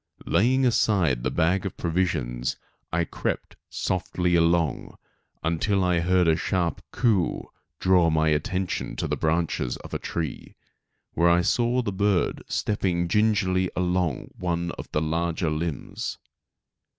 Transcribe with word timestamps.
Laying 0.25 0.65
aside 0.65 1.21
the 1.21 1.29
bag 1.29 1.63
of 1.63 1.77
provisions 1.77 2.57
I 2.91 3.03
crept 3.05 3.55
softly 3.69 4.33
along, 4.33 4.97
until 5.43 5.87
a 5.87 6.35
sharp 6.35 6.81
"coo 6.91 7.23
o 7.23 7.29
o" 7.33 7.53
drew 7.79 8.09
my 8.09 8.29
attention 8.29 8.95
to 8.95 9.07
the 9.07 9.15
branches 9.15 9.77
of 9.77 9.93
a 9.93 9.99
tree, 9.99 10.55
where 11.13 11.29
I 11.29 11.41
saw 11.43 11.83
the 11.83 11.91
bird 11.91 12.41
stepping 12.47 13.07
gingerly 13.09 13.69
along 13.75 14.29
one 14.39 14.71
of 14.71 14.91
the 14.91 15.03
larger 15.03 15.51
limbs. 15.51 16.17